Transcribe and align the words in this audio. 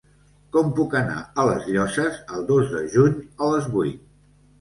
Com 0.55 0.69
puc 0.77 0.93
anar 0.99 1.17
a 1.43 1.45
les 1.49 1.67
Llosses 1.75 2.17
el 2.37 2.47
dos 2.53 2.73
de 2.73 2.81
juny 2.95 3.13
a 3.45 3.51
les 3.53 3.69
vuit? 3.75 4.01